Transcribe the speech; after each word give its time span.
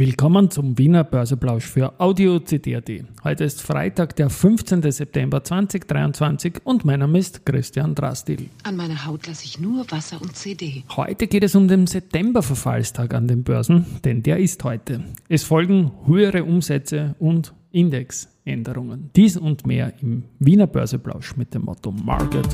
Willkommen 0.00 0.48
zum 0.48 0.78
Wiener 0.78 1.02
Börseplausch 1.02 1.64
für 1.66 1.98
Audio 1.98 2.38
CD.at. 2.38 2.88
Heute 3.24 3.42
ist 3.42 3.60
Freitag, 3.60 4.14
der 4.14 4.30
15. 4.30 4.92
September 4.92 5.42
2023 5.42 6.60
und 6.62 6.84
mein 6.84 7.00
Name 7.00 7.18
ist 7.18 7.44
Christian 7.44 7.96
Drastil. 7.96 8.48
An 8.62 8.76
meiner 8.76 9.06
Haut 9.06 9.26
lasse 9.26 9.44
ich 9.44 9.58
nur 9.58 9.90
Wasser 9.90 10.22
und 10.22 10.36
CD. 10.36 10.84
Heute 10.94 11.26
geht 11.26 11.42
es 11.42 11.56
um 11.56 11.66
den 11.66 11.88
September-Verfallstag 11.88 13.12
an 13.12 13.26
den 13.26 13.42
Börsen, 13.42 13.86
denn 14.04 14.22
der 14.22 14.38
ist 14.38 14.62
heute. 14.62 15.02
Es 15.28 15.42
folgen 15.42 15.90
höhere 16.06 16.44
Umsätze 16.44 17.16
und 17.18 17.52
Indexänderungen. 17.72 19.10
Dies 19.16 19.36
und 19.36 19.66
mehr 19.66 19.94
im 20.00 20.22
Wiener 20.38 20.68
Börseplausch 20.68 21.36
mit 21.36 21.54
dem 21.54 21.62
Motto 21.62 21.90
Market. 21.90 22.46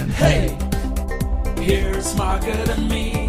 And 0.00 0.10
hey, 0.18 0.50
here's 1.60 2.16
Market 2.16 2.70
and 2.70 2.88
me. 2.88 3.23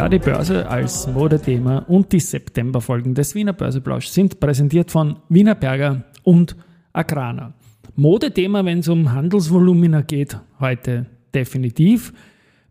Ja, 0.00 0.08
die 0.08 0.18
Börse 0.18 0.66
als 0.66 1.06
Modethema 1.08 1.80
und 1.80 2.10
die 2.10 2.20
Septemberfolgen 2.20 3.14
des 3.14 3.34
Wiener 3.34 3.52
Börseplausch 3.52 4.06
sind 4.06 4.40
präsentiert 4.40 4.90
von 4.90 5.16
Wiener 5.28 5.54
Berger 5.54 6.04
und 6.22 6.56
Agrana. 6.94 7.52
Modethema, 7.96 8.64
wenn 8.64 8.78
es 8.78 8.88
um 8.88 9.12
Handelsvolumina 9.12 10.00
geht, 10.00 10.38
heute 10.58 11.04
definitiv. 11.34 12.14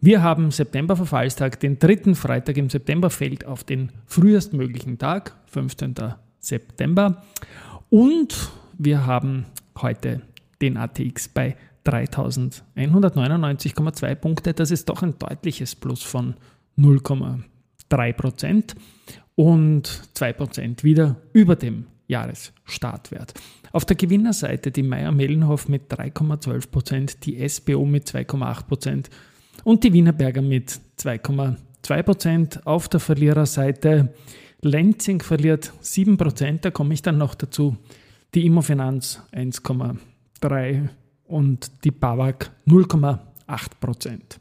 Wir 0.01 0.23
haben 0.23 0.49
September-Verfallstag, 0.49 1.59
den 1.59 1.77
dritten 1.77 2.15
Freitag 2.15 2.57
im 2.57 2.71
September 2.71 3.11
fällt 3.11 3.45
auf 3.45 3.63
den 3.63 3.91
frühestmöglichen 4.07 4.97
Tag, 4.97 5.35
15. 5.51 5.93
September. 6.39 7.21
Und 7.91 8.49
wir 8.75 9.05
haben 9.05 9.45
heute 9.79 10.23
den 10.63 10.77
ATX 10.77 11.27
bei 11.27 11.55
3199,2 11.85 14.15
Punkte. 14.15 14.55
Das 14.55 14.71
ist 14.71 14.89
doch 14.89 15.03
ein 15.03 15.13
deutliches 15.19 15.75
Plus 15.75 16.01
von 16.01 16.33
0,3 16.79 18.13
Prozent 18.13 18.75
und 19.35 19.85
2 20.13 20.33
Prozent 20.33 20.83
wieder 20.83 21.17
über 21.33 21.55
dem 21.55 21.85
Jahresstartwert. 22.07 23.33
Auf 23.71 23.85
der 23.85 23.95
Gewinnerseite 23.95 24.71
die 24.71 24.83
Meier-Mellenhof 24.83 25.67
mit 25.67 25.91
3,12 25.91 26.71
Prozent, 26.71 27.25
die 27.25 27.47
SBO 27.47 27.85
mit 27.85 28.07
2,8 28.07 28.63
Prozent 28.63 29.09
und 29.63 29.83
die 29.83 29.93
Wienerberger 29.93 30.41
mit 30.41 30.79
2,2 30.99 32.03
Prozent. 32.03 32.65
Auf 32.65 32.89
der 32.89 32.99
Verliererseite 32.99 34.13
Lenzing 34.61 35.21
verliert 35.21 35.71
7 35.81 36.17
Prozent, 36.17 36.65
da 36.65 36.71
komme 36.71 36.93
ich 36.93 37.01
dann 37.01 37.17
noch 37.17 37.35
dazu. 37.35 37.77
Die 38.33 38.45
Immofinanz 38.45 39.21
1,3 39.31 40.89
und 41.25 41.71
die 41.83 41.91
BAWAG 41.91 42.51
0,8 42.67 43.19
Prozent. 43.79 44.39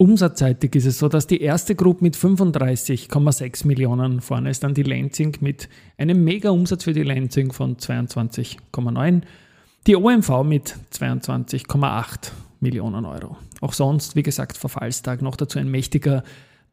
Umsatzseitig 0.00 0.76
ist 0.76 0.86
es 0.86 0.98
so, 0.98 1.08
dass 1.08 1.26
die 1.26 1.40
erste 1.40 1.74
Gruppe 1.74 2.04
mit 2.04 2.16
35,6 2.16 3.66
Millionen 3.66 4.20
vorne 4.20 4.50
ist, 4.50 4.62
dann 4.62 4.72
die 4.72 4.84
Lenzing 4.84 5.36
mit 5.40 5.68
einem 5.96 6.22
Mega-Umsatz 6.22 6.84
für 6.84 6.92
die 6.92 7.02
Lenzing 7.02 7.52
von 7.52 7.76
22,9, 7.76 9.22
die 9.88 9.96
OMV 9.96 10.44
mit 10.44 10.76
22,8 10.92 12.30
Millionen 12.60 13.04
Euro. 13.06 13.38
Auch 13.60 13.72
sonst, 13.72 14.14
wie 14.14 14.22
gesagt, 14.22 14.56
Verfallstag 14.56 15.20
noch 15.20 15.34
dazu 15.34 15.58
ein 15.58 15.68
mächtiger, 15.68 16.22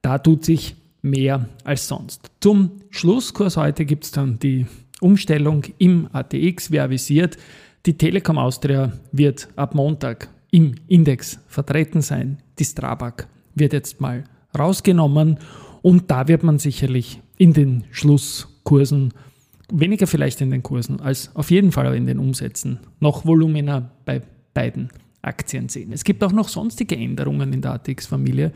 da 0.04 0.20
tut 0.20 0.46
sich 0.46 0.76
mehr 1.02 1.50
als 1.64 1.88
sonst. 1.88 2.30
Zum 2.42 2.74
Schlusskurs 2.92 3.58
heute 3.58 3.86
gibt 3.86 4.04
es 4.04 4.12
dann 4.12 4.38
die 4.38 4.68
Umstellung 5.02 5.64
im 5.80 6.10
ATX, 6.14 6.70
wie 6.70 6.80
avisiert. 6.80 7.38
Die 7.88 7.98
Telekom 7.98 8.38
Austria 8.38 8.92
wird 9.12 9.48
ab 9.56 9.74
Montag 9.74 10.30
im 10.56 10.76
Index 10.88 11.38
vertreten 11.48 12.02
sein. 12.02 12.38
Die 12.60 12.64
Strabag 12.64 13.28
wird 13.56 13.74
jetzt 13.74 14.00
mal 14.00 14.24
rausgenommen 14.58 15.38
und 15.82 16.10
da 16.10 16.30
wird 16.30 16.44
man 16.44 16.60
sicherlich 16.60 17.22
in 17.38 17.52
den 17.52 17.84
Schlusskursen, 17.92 19.14
weniger 19.70 20.08
vielleicht 20.08 20.40
in 20.40 20.52
den 20.52 20.64
Kursen, 20.64 21.02
als 21.02 21.36
auf 21.36 21.52
jeden 21.52 21.74
Fall 21.74 21.94
in 21.94 22.06
den 22.06 22.20
Umsätzen, 22.20 22.80
noch 23.02 23.26
Volumina 23.26 23.92
bei 24.06 24.22
beiden 24.54 24.92
Aktien 25.22 25.68
sehen. 25.68 25.92
Es 25.92 26.06
gibt 26.06 26.24
auch 26.24 26.32
noch 26.32 26.48
sonstige 26.48 26.96
Änderungen 26.96 27.52
in 27.52 27.62
der 27.62 27.74
ATX-Familie 27.74 28.54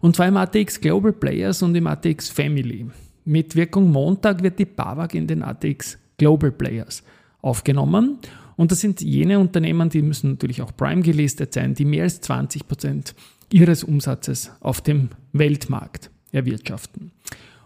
und 0.00 0.16
zwar 0.16 0.26
im 0.26 0.36
ATX 0.36 0.80
Global 0.80 1.12
Players 1.12 1.62
und 1.62 1.76
im 1.76 1.86
ATX 1.86 2.28
Family. 2.28 2.86
Mit 3.24 3.54
Wirkung 3.54 3.92
Montag 3.92 4.42
wird 4.42 4.58
die 4.58 4.64
BAWAG 4.64 5.14
in 5.14 5.28
den 5.28 5.44
ATX 5.44 5.96
Global 6.18 6.50
Players 6.50 7.04
aufgenommen 7.40 8.18
und 8.56 8.72
das 8.72 8.80
sind 8.80 9.02
jene 9.02 9.38
Unternehmen, 9.38 9.90
die 9.90 10.02
müssen 10.02 10.30
natürlich 10.32 10.62
auch 10.62 10.74
Prime 10.76 11.02
gelistet 11.02 11.52
sein, 11.52 11.74
die 11.74 11.84
mehr 11.84 12.04
als 12.04 12.20
20 12.22 12.66
Prozent 12.66 13.14
ihres 13.52 13.84
Umsatzes 13.84 14.50
auf 14.60 14.80
dem 14.80 15.10
Weltmarkt 15.32 16.10
erwirtschaften. 16.32 17.12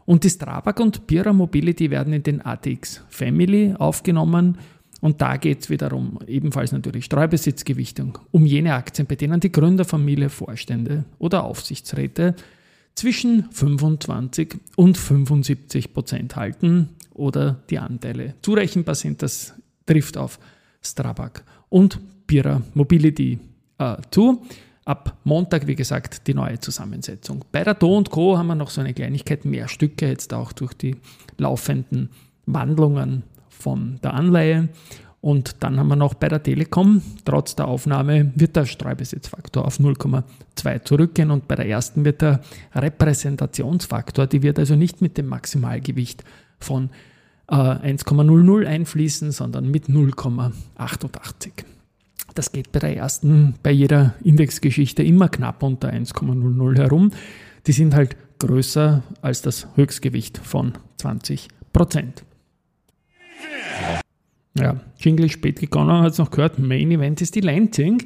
Und 0.05 0.25
die 0.25 0.31
Strabag 0.31 0.81
und 0.81 1.07
Pira 1.07 1.33
Mobility 1.33 1.91
werden 1.91 2.13
in 2.13 2.23
den 2.23 2.45
ATX 2.45 3.05
Family 3.09 3.75
aufgenommen. 3.79 4.59
Und 5.01 5.23
da 5.23 5.37
geht 5.37 5.61
es 5.61 5.71
wiederum 5.71 6.19
ebenfalls 6.27 6.73
natürlich 6.73 7.05
Streubesitzgewichtung, 7.05 8.19
um 8.33 8.45
jene 8.45 8.75
Aktien, 8.75 9.07
bei 9.07 9.15
denen 9.15 9.41
die 9.41 9.53
Gründerfamilie, 9.53 10.29
Vorstände 10.29 11.05
oder 11.19 11.45
Aufsichtsräte 11.45 12.35
zwischen 12.97 13.51
25 13.53 14.59
und 14.77 14.99
75 14.99 15.95
Prozent 15.95 16.37
halten 16.37 16.91
oder 17.15 17.63
die 17.71 17.79
Anteile 17.79 18.35
zurechenbar 18.43 18.97
sind. 18.97 19.23
Das 19.23 19.55
trifft 19.87 20.19
auf 20.19 20.39
Strabag 20.83 21.43
und 21.69 21.99
Pira 22.27 22.63
Mobility 22.75 23.39
äh, 23.79 23.97
zu. 24.11 24.43
Ab 24.85 25.19
Montag, 25.25 25.67
wie 25.67 25.77
gesagt, 25.77 26.27
die 26.27 26.35
neue 26.35 26.59
Zusammensetzung. 26.59 27.45
Bei 27.53 27.63
der 27.63 27.75
Do 27.75 28.03
Co. 28.05 28.39
haben 28.39 28.49
wir 28.49 28.55
noch 28.55 28.71
so 28.71 28.81
eine 28.81 28.95
Kleinigkeit, 28.95 29.45
mehr 29.45 29.69
Stücke 29.69 30.09
jetzt 30.09 30.33
auch 30.33 30.53
durch 30.53 30.73
die 30.75 30.97
laufenden 31.39 32.11
Wandlungen 32.47 33.23
von 33.49 34.01
der 34.03 34.15
Anleihe. 34.15 34.69
Und 35.21 35.63
dann 35.63 35.79
haben 35.79 35.89
wir 35.89 35.97
noch 35.97 36.15
bei 36.15 36.29
der 36.29 36.43
Telekom, 36.43 37.03
trotz 37.27 37.55
der 37.55 37.69
Aufnahme 37.69 38.33
wird 38.37 38.57
der 38.57 38.65
Streubesitzfaktor 38.65 39.67
auf 39.67 39.79
0,2 39.79 40.85
zurückgehen 40.85 41.31
und 41.31 41.47
bei 41.47 41.57
der 41.57 41.69
ersten 41.69 42.07
wird 42.07 42.23
der 42.23 42.41
Repräsentationsfaktor, 42.75 44.27
die 44.27 44.43
wird 44.43 44.59
also 44.59 44.77
nicht 44.77 45.03
mit 45.03 45.19
dem 45.19 45.27
Maximalgewicht 45.27 46.25
von 46.59 46.89
1,00 47.51 48.63
äh, 48.63 48.67
einfließen, 48.67 49.33
sondern 49.33 49.71
mit 49.71 49.87
0,88. 49.87 51.65
Das 52.35 52.53
geht 52.53 52.73
bei 52.73 52.79
der 52.79 52.97
ersten, 52.97 53.55
bei 53.63 53.73
jeder 53.73 54.15
Indexgeschichte 54.23 55.03
immer 55.03 55.29
knapp 55.29 55.63
unter 55.63 55.91
1,00 55.91 56.77
herum. 56.79 57.11
Die 57.67 57.73
sind 57.73 57.95
halt 57.95 58.17
größer 58.39 59.03
als 59.21 59.43
das 59.43 59.67
Höchstgewicht 59.75 60.39
von 60.39 60.75
20 60.99 61.49
Prozent. 61.73 62.25
Ja, 64.59 64.81
Jingle 64.99 65.31
spät 65.31 65.61
gegangen, 65.61 66.03
hat 66.03 66.13
es 66.13 66.19
noch 66.19 66.31
gehört. 66.31 66.59
Main 66.59 66.91
Event 66.91 67.21
ist 67.21 67.35
die 67.35 67.41
Lansing. 67.41 68.03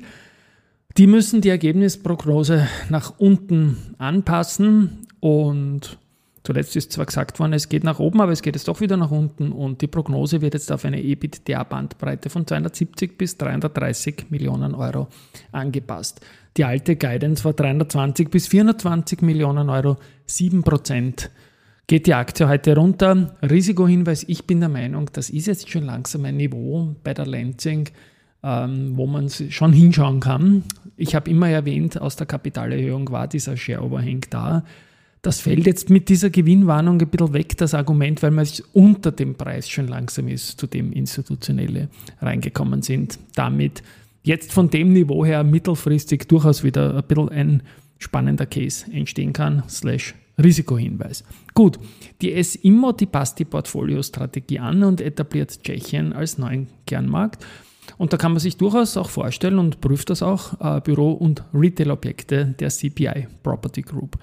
Die 0.97 1.07
müssen 1.07 1.41
die 1.41 1.49
Ergebnisprognose 1.49 2.69
nach 2.89 3.19
unten 3.19 3.95
anpassen 3.99 5.07
und 5.21 5.99
Zuletzt 6.45 6.77
ist 6.77 6.93
zwar 6.93 7.07
gesagt 7.07 7.41
worden, 7.41 7.55
es 7.55 7.71
geht 7.71 7.85
nach 7.85 7.99
oben, 7.99 8.21
aber 8.21 8.31
es 8.31 8.43
geht 8.43 8.55
jetzt 8.55 8.69
doch 8.69 8.83
wieder 8.83 8.99
nach 8.99 9.11
unten 9.11 9.51
und 9.51 9.81
die 9.81 9.87
Prognose 9.87 10.43
wird 10.43 10.53
jetzt 10.53 10.71
auf 10.71 10.85
eine 10.85 11.01
EBITDA-Bandbreite 11.01 12.29
von 12.29 12.47
270 12.47 13.17
bis 13.17 13.39
330 13.39 14.27
Millionen 14.29 14.75
Euro 14.75 15.09
angepasst. 15.53 16.21
Die 16.59 16.65
alte 16.65 16.97
Guidance 16.97 17.45
war 17.45 17.55
320 17.55 18.31
bis 18.31 18.47
420 18.47 19.23
Millionen 19.23 19.71
Euro, 19.71 19.97
7 20.27 20.63
Prozent. 20.63 21.31
Geht 21.87 22.07
die 22.07 22.15
Aktie 22.15 22.47
heute 22.47 22.77
runter? 22.77 23.37
Risikohinweis, 23.41 24.25
ich 24.29 24.47
bin 24.47 24.61
der 24.61 24.69
Meinung, 24.69 25.09
das 25.15 25.31
ist 25.31 25.47
jetzt 25.47 25.71
schon 25.71 25.85
langsam 25.85 26.27
ein 26.27 26.37
Niveau 26.37 26.95
bei 27.03 27.15
der 27.15 27.25
Lansing, 27.27 27.89
ähm, 28.43 28.93
wo 28.97 29.07
man 29.07 29.31
schon 29.31 29.73
hinschauen 29.73 30.21
kann. 30.21 30.65
Ich 30.99 31.15
habe 31.15 31.31
immer 31.31 31.49
erwähnt, 31.49 31.99
aus 31.99 32.17
der 32.17 32.27
Kapitalerhöhung 32.27 33.11
war 33.11 33.29
dieser 33.29 33.57
Share-Overhang 33.57 34.27
da. 34.29 34.63
Das 35.25 35.41
fällt 35.41 35.65
jetzt 35.65 35.89
mit 35.89 36.11
dieser 36.11 36.29
Gewinnwarnung 36.29 37.01
ein 37.01 37.09
bisschen 37.09 37.33
weg, 37.33 37.57
das 37.57 37.73
Argument, 37.73 38.23
weil 38.23 38.31
man 38.31 38.47
unter 38.75 39.11
dem 39.11 39.37
Preis 39.37 39.71
schon 39.71 39.89
langsam 39.89 40.29
ist, 40.29 40.61
zu 40.61 40.67
dem 40.67 40.93
Institutionelle 40.93 41.89
reingekommen 42.21 42.83
sind. 42.83 43.19
Damit 43.35 43.83
jetzt 44.23 44.53
von 44.53 44.69
dem 44.69 44.93
Niveau 44.93 45.25
her 45.25 45.43
mittelfristig 45.43 46.29
durchaus 46.29 46.63
wieder 46.63 46.95
ein 46.95 47.05
bisschen 47.05 47.31
ein 47.31 47.63
spannender 47.97 48.45
Case 48.45 48.85
entstehen 48.93 49.33
kann, 49.33 49.63
slash 49.67 50.15
Risikohinweis. 50.37 51.25
Gut, 51.55 51.79
die 52.21 52.35
S-Immo, 52.35 52.93
die 52.93 53.07
passt 53.07 53.39
die 53.39 53.47
Portfoliostrategie 53.47 54.59
an 54.59 54.83
und 54.83 55.01
etabliert 55.01 55.59
Tschechien 55.65 56.13
als 56.13 56.37
neuen 56.37 56.67
Kernmarkt. 56.87 57.47
Und 57.97 58.13
da 58.13 58.19
kann 58.19 58.33
man 58.33 58.41
sich 58.41 58.59
durchaus 58.59 58.99
auch 58.99 59.09
vorstellen 59.09 59.59
und 59.59 59.81
prüft 59.81 60.11
das 60.11 60.23
auch, 60.23 60.61
äh, 60.61 60.83
Büro- 60.83 61.13
und 61.13 61.45
Retail-Objekte 61.55 62.55
der 62.61 62.69
CPI 62.69 63.27
Property 63.43 63.81
Group 63.81 64.19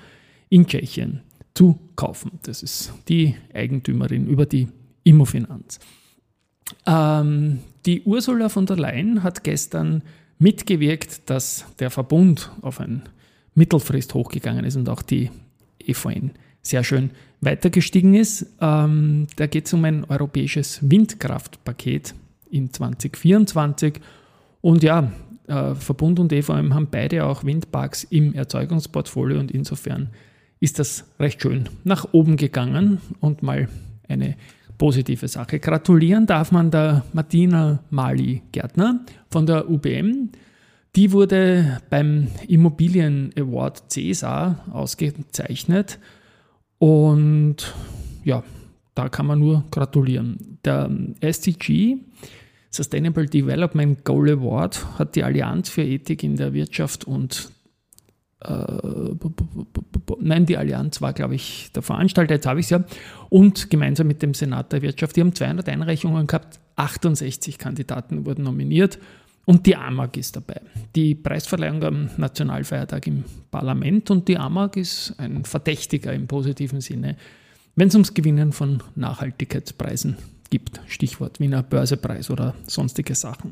in 0.51 0.67
Tschechien 0.67 1.21
zu 1.55 1.79
kaufen. 1.95 2.39
Das 2.43 2.61
ist 2.61 2.93
die 3.07 3.35
Eigentümerin 3.53 4.27
über 4.27 4.45
die 4.45 4.67
Immofinanz. 5.03 5.79
Ähm, 6.85 7.59
die 7.85 8.03
Ursula 8.03 8.49
von 8.49 8.65
der 8.65 8.77
Leyen 8.77 9.23
hat 9.23 9.43
gestern 9.43 10.03
mitgewirkt, 10.37 11.29
dass 11.29 11.65
der 11.79 11.89
Verbund 11.89 12.51
auf 12.61 12.79
ein 12.79 13.03
Mittelfrist 13.55 14.13
hochgegangen 14.13 14.65
ist 14.65 14.75
und 14.75 14.89
auch 14.89 15.01
die 15.01 15.29
EVN 15.79 16.31
sehr 16.61 16.83
schön 16.83 17.11
weitergestiegen 17.39 18.13
ist. 18.13 18.45
Ähm, 18.59 19.27
da 19.35 19.47
geht 19.47 19.65
es 19.65 19.73
um 19.73 19.83
ein 19.85 20.03
europäisches 20.05 20.79
Windkraftpaket 20.89 22.13
in 22.49 22.71
2024. 22.71 23.99
Und 24.61 24.83
ja, 24.83 25.11
äh, 25.47 25.75
Verbund 25.75 26.19
und 26.19 26.31
EVM 26.31 26.73
haben 26.73 26.87
beide 26.91 27.25
auch 27.25 27.43
Windparks 27.43 28.03
im 28.05 28.33
Erzeugungsportfolio 28.33 29.39
und 29.39 29.51
insofern 29.51 30.09
ist 30.61 30.79
das 30.79 31.05
recht 31.19 31.41
schön 31.41 31.67
nach 31.83 32.07
oben 32.13 32.37
gegangen 32.37 33.01
und 33.19 33.43
mal 33.43 33.67
eine 34.07 34.35
positive 34.77 35.27
Sache. 35.27 35.59
Gratulieren 35.59 36.25
darf 36.25 36.51
man 36.51 36.71
der 36.71 37.03
Martina 37.13 37.83
Mali 37.89 38.43
Gärtner 38.51 39.03
von 39.29 39.45
der 39.45 39.69
UBM. 39.69 40.29
Die 40.95 41.11
wurde 41.11 41.81
beim 41.89 42.27
Immobilien 42.47 43.31
Award 43.37 43.91
Cäsar 43.91 44.65
ausgezeichnet 44.71 45.99
und 46.77 47.73
ja, 48.23 48.43
da 48.93 49.09
kann 49.09 49.25
man 49.25 49.39
nur 49.39 49.63
gratulieren. 49.71 50.59
Der 50.63 50.91
SDG, 51.21 51.97
Sustainable 52.69 53.25
Development 53.25 54.03
Goal 54.03 54.29
Award, 54.31 54.99
hat 54.99 55.15
die 55.15 55.23
Allianz 55.23 55.69
für 55.69 55.83
Ethik 55.83 56.23
in 56.23 56.35
der 56.35 56.53
Wirtschaft 56.53 57.05
und 57.05 57.51
nein, 60.19 60.45
die 60.45 60.57
Allianz 60.57 61.01
war, 61.01 61.13
glaube 61.13 61.35
ich, 61.35 61.71
der 61.73 61.83
Veranstalter, 61.83 62.35
jetzt 62.35 62.47
habe 62.47 62.59
ich 62.59 62.65
es 62.65 62.69
ja, 62.71 62.83
und 63.29 63.69
gemeinsam 63.69 64.07
mit 64.07 64.21
dem 64.21 64.33
Senat 64.33 64.71
der 64.71 64.81
Wirtschaft, 64.81 65.15
die 65.15 65.21
haben 65.21 65.35
200 65.35 65.69
Einreichungen 65.69 66.27
gehabt, 66.27 66.59
68 66.75 67.57
Kandidaten 67.57 68.25
wurden 68.25 68.43
nominiert 68.43 68.99
und 69.45 69.65
die 69.65 69.75
AMAG 69.75 70.17
ist 70.17 70.35
dabei. 70.35 70.61
Die 70.95 71.15
Preisverleihung 71.15 71.83
am 71.83 72.09
Nationalfeiertag 72.17 73.07
im 73.07 73.23
Parlament 73.49 74.09
und 74.11 74.27
die 74.27 74.37
AMAG 74.37 74.77
ist 74.77 75.13
ein 75.17 75.45
Verdächtiger 75.45 76.13
im 76.13 76.27
positiven 76.27 76.81
Sinne, 76.81 77.17
wenn 77.75 77.87
es 77.87 77.95
ums 77.95 78.13
Gewinnen 78.13 78.51
von 78.51 78.81
Nachhaltigkeitspreisen 78.95 80.17
gibt. 80.49 80.81
Stichwort 80.87 81.39
Wiener 81.39 81.63
Börsepreis 81.63 82.29
oder 82.29 82.53
sonstige 82.67 83.15
Sachen. 83.15 83.51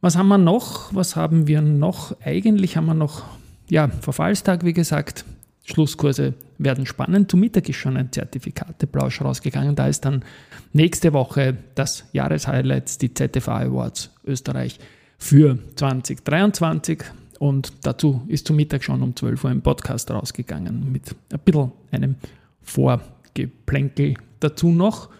Was 0.00 0.16
haben 0.16 0.28
wir 0.28 0.38
noch? 0.38 0.94
Was 0.94 1.16
haben 1.16 1.48
wir 1.48 1.60
noch? 1.60 2.16
Eigentlich 2.20 2.76
haben 2.76 2.86
wir 2.86 2.94
noch, 2.94 3.24
ja, 3.68 3.88
Verfallstag, 3.88 4.64
wie 4.64 4.72
gesagt. 4.72 5.24
Schlusskurse 5.64 6.34
werden 6.56 6.86
spannend. 6.86 7.30
Zum 7.30 7.40
Mittag 7.40 7.68
ist 7.68 7.76
schon 7.76 7.96
ein 7.96 8.10
Zertifikateplausch 8.10 9.20
rausgegangen. 9.20 9.76
Da 9.76 9.86
ist 9.86 10.04
dann 10.04 10.24
nächste 10.72 11.12
Woche 11.12 11.56
das 11.74 12.04
Jahreshighlights, 12.12 12.98
die 12.98 13.12
ZFA 13.12 13.60
Awards 13.60 14.10
Österreich 14.24 14.78
für 15.18 15.58
2023. 15.76 17.04
Und 17.38 17.72
dazu 17.82 18.22
ist 18.28 18.46
zum 18.46 18.56
Mittag 18.56 18.82
schon 18.82 19.02
um 19.02 19.14
12 19.14 19.44
Uhr 19.44 19.50
ein 19.50 19.62
Podcast 19.62 20.10
rausgegangen 20.10 20.90
mit 20.90 21.14
ein 21.32 21.40
bisschen 21.44 21.72
einem 21.90 22.16
Vorgeplänkel 22.62 24.14
dazu 24.40 24.70
noch. 24.70 25.10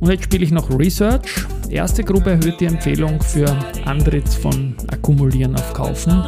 Und 0.00 0.10
jetzt 0.10 0.24
spiele 0.24 0.44
ich 0.44 0.50
noch 0.50 0.70
Research. 0.76 1.44
Erste 1.70 2.02
Gruppe 2.02 2.30
erhöht 2.30 2.60
die 2.60 2.66
Empfehlung 2.66 3.22
für 3.22 3.48
Antritts 3.84 4.34
von 4.34 4.74
Akkumulieren 4.88 5.54
auf 5.54 5.72
Kaufen. 5.72 6.24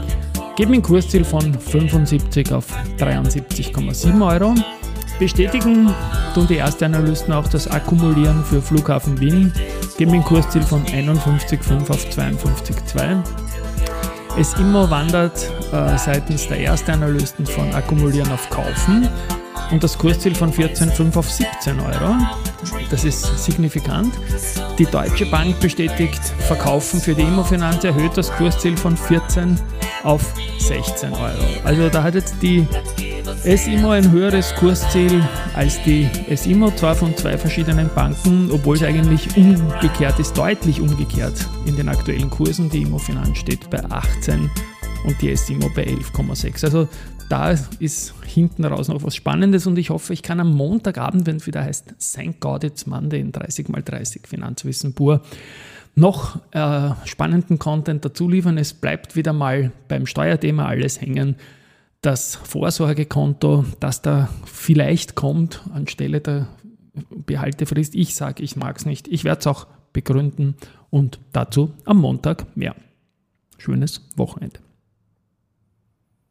Geben 0.57 0.75
ein 0.75 0.83
Kursziel 0.83 1.25
von 1.25 1.53
75 1.53 2.53
auf 2.53 2.67
73,7 2.99 4.25
Euro. 4.25 4.55
Bestätigen 5.19 5.93
tun 6.33 6.47
die 6.47 6.59
Erstanalysten 6.59 7.33
auch 7.33 7.49
das 7.49 7.67
Akkumulieren 7.67 8.45
für 8.45 8.63
Flughafen 8.63 9.19
Wien. 9.19 9.53
Geben 9.99 10.13
ein 10.13 10.23
Kursziel 10.23 10.63
von 10.63 10.85
51,5 10.85 11.91
auf 11.91 12.05
52,2. 12.07 13.23
Es 14.39 14.55
immer 14.55 14.89
wandert 14.91 15.51
äh, 15.73 15.99
seitens 15.99 16.47
der 16.47 16.61
Erstanalysten 16.61 17.47
von 17.47 17.75
Akkumulieren 17.75 18.31
auf 18.31 18.49
Kaufen 18.49 19.09
und 19.73 19.83
das 19.83 19.99
Kursziel 19.99 20.37
von 20.37 20.53
14,5 20.53 21.17
auf 21.17 21.31
17 21.31 21.81
Euro. 21.81 22.17
Das 22.91 23.05
ist 23.05 23.45
signifikant. 23.45 24.15
Die 24.79 24.87
Deutsche 24.87 25.27
Bank 25.27 25.59
bestätigt, 25.59 26.21
Verkaufen 26.47 27.01
für 27.01 27.15
die 27.15 27.23
Immofinanz 27.23 27.83
erhöht 27.83 28.17
das 28.17 28.31
Kursziel 28.33 28.77
von 28.77 28.97
14 28.97 29.59
auf 30.05 30.35
16 30.59 31.13
Euro. 31.13 31.45
Also 31.65 31.89
da 31.89 32.03
hat 32.03 32.15
jetzt 32.15 32.37
die 32.41 32.67
SIMO 33.45 33.91
ein 33.91 34.11
höheres 34.11 34.55
Kursziel 34.55 35.23
als 35.55 35.83
die 35.83 36.09
SIMO, 36.35 36.71
zwar 36.73 36.95
von 36.95 37.17
zwei 37.17 37.37
verschiedenen 37.37 37.91
Banken, 37.95 38.51
obwohl 38.51 38.77
es 38.77 38.83
eigentlich 38.83 39.37
umgekehrt 39.37 40.19
ist, 40.19 40.37
deutlich 40.37 40.81
umgekehrt 40.81 41.47
in 41.67 41.77
den 41.77 41.89
aktuellen 41.89 42.31
Kursen. 42.31 42.71
Die 42.71 42.83
Immofinanz 42.83 43.39
steht 43.39 43.69
bei 43.71 43.83
18 43.85 44.51
und 45.07 45.21
die 45.21 45.35
SIMO 45.35 45.71
bei 45.75 45.85
11,6. 45.85 46.65
Also 46.65 46.89
da 47.29 47.55
ist 47.79 48.15
hinten 48.27 48.65
raus 48.65 48.89
noch 48.89 49.03
was 49.03 49.17
Spannendes 49.17 49.67
und 49.67 49.79
ich 49.79 49.91
hoffe, 49.91 50.13
ich 50.13 50.23
kann 50.23 50.41
am 50.41 50.55
Montagabend, 50.55 51.27
wenn 51.27 51.37
es 51.37 51.47
wieder 51.47 51.63
heißt, 51.63 51.95
Thank 52.15 52.41
God 52.41 52.65
It's 52.65 52.87
Monday 52.87 53.21
in 53.21 53.33
30x30 53.33 54.27
Finanzwissen 54.27 54.95
pur, 54.95 55.23
noch 55.95 56.41
äh, 56.53 56.91
spannenden 57.05 57.59
Content 57.59 58.05
dazu 58.05 58.29
liefern. 58.29 58.59
Es 58.59 58.75
bleibt 58.75 59.17
wieder 59.17 59.33
mal 59.33 59.73
beim 59.89 60.07
Steuerthema 60.07 60.67
alles 60.67 61.01
hängen. 61.01 61.37
Das 62.01 62.37
Vorsorgekonto, 62.37 63.65
das 63.81 64.03
da 64.03 64.29
vielleicht 64.45 65.15
kommt 65.15 65.63
anstelle 65.73 66.21
der 66.21 66.49
Behaltefrist. 67.27 67.95
Ich 67.95 68.15
sage, 68.15 68.43
ich 68.43 68.57
mag 68.57 68.77
es 68.77 68.87
nicht. 68.87 69.09
Ich 69.09 69.25
werde 69.25 69.41
es 69.41 69.47
auch 69.47 69.67
begründen 69.93 70.57
und 70.91 71.19
dazu 71.33 71.73
am 71.85 71.99
Montag 71.99 72.57
mehr. 72.57 72.75
Schönes 73.57 74.03
Wochenende. 74.17 74.64